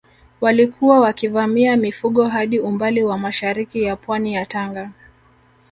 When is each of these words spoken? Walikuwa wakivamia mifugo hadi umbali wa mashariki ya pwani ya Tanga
Walikuwa 0.41 0.99
wakivamia 0.99 1.77
mifugo 1.77 2.27
hadi 2.27 2.59
umbali 2.59 3.03
wa 3.03 3.17
mashariki 3.17 3.83
ya 3.83 3.95
pwani 3.95 4.33
ya 4.33 4.45
Tanga 4.45 4.91